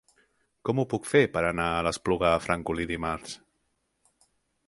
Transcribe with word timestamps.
Com 0.69 0.79
ho 0.79 0.85
puc 0.93 1.09
fer 1.09 1.21
per 1.35 1.43
anar 1.49 1.67
a 1.73 1.83
l'Espluga 1.87 2.31
de 2.37 2.41
Francolí 2.47 2.87
dimarts? 2.93 3.35